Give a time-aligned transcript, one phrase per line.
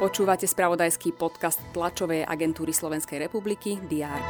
[0.00, 4.20] Počúvate spravodajský podcast tlačovej agentúry Slovenskej republiky DR.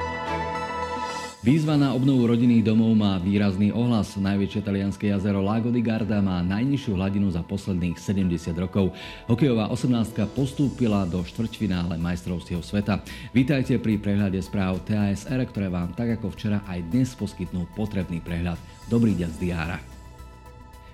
[1.41, 4.13] Výzva na obnovu rodinných domov má výrazný ohlas.
[4.13, 8.93] Najväčšie talianské jazero Lago di Garda má najnižšiu hladinu za posledných 70 rokov.
[9.25, 13.01] Hokejová 18 postúpila do štvrťfinále majstrovstiev sveta.
[13.33, 18.61] Vítajte pri prehľade správ TASR, ktoré vám tak ako včera aj dnes poskytnú potrebný prehľad.
[18.93, 19.90] Dobrý deň z Diára.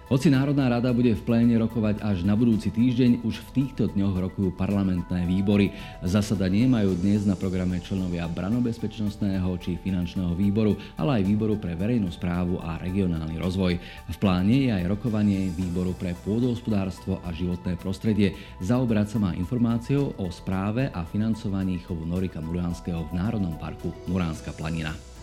[0.06, 4.30] Hoci Národná rada bude v pléne rokovať až na budúci týždeň, už v týchto dňoch
[4.30, 5.74] rokujú parlamentné výbory.
[6.06, 12.06] Zasadanie majú dnes na programe členovia branobezpečnostného či finančného výboru, ale aj výboru pre verejnú
[12.14, 13.82] správu a regionálny rozvoj.
[14.06, 18.38] V pláne je aj rokovanie výboru pre pôdohospodárstvo a životné prostredie.
[18.62, 24.54] Zaobrať sa má informáciou o správe a financovaní chovu Norika Muránskeho v Národnom parku Muránska
[24.54, 25.15] planina.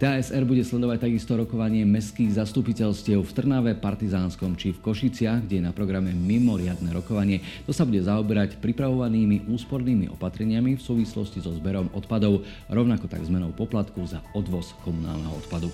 [0.00, 5.66] TASR bude sledovať takisto rokovanie mestských zastupiteľstiev v Trnave, Partizánskom či v Košiciach, kde je
[5.68, 7.44] na programe mimoriadne rokovanie.
[7.68, 13.52] To sa bude zaoberať pripravovanými úspornými opatreniami v súvislosti so zberom odpadov, rovnako tak zmenou
[13.52, 15.68] poplatku za odvoz komunálneho odpadu.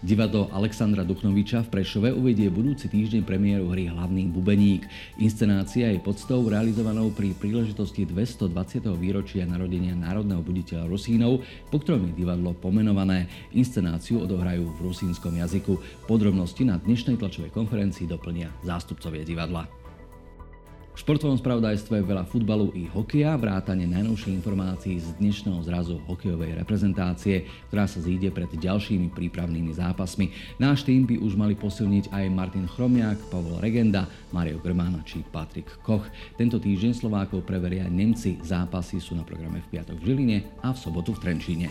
[0.00, 4.88] Divadlo Alexandra Duchnoviča v Prešove uvedie budúci týždeň premiéru hry Hlavný bubeník.
[5.20, 8.48] Inscenácia je podstou realizovanou pri príležitosti 220.
[8.96, 13.28] výročia narodenia národného buditeľa Rusínov, po ktorom je divadlo pomenované.
[13.52, 15.76] Inscenáciu odohrajú v rusínskom jazyku.
[16.08, 19.79] Podrobnosti na dnešnej tlačovej konferencii doplnia zástupcovia divadla.
[20.90, 27.46] V športovom spravodajstve veľa futbalu i hokeja, vrátane najnovších informácií z dnešného zrazu hokejovej reprezentácie,
[27.70, 30.34] ktorá sa zíde pred ďalšími prípravnými zápasmi.
[30.58, 35.70] Náš tým by už mali posilniť aj Martin Chromiak, Pavel Regenda, Mario Grmana či Patrik
[35.86, 36.02] Koch.
[36.34, 38.42] Tento týždeň Slovákov preveria Nemci.
[38.42, 41.70] Zápasy sú na programe v piatok v Žiline a v sobotu v Trenčíne.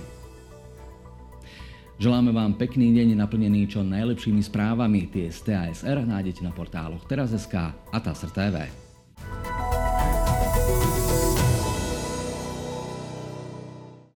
[2.00, 5.12] Želáme vám pekný deň naplnený čo najlepšími správami.
[5.12, 8.56] Tie z TASR nájdete na portáloch teraz.sk a TASR TV.
[8.64, 8.89] Thank you.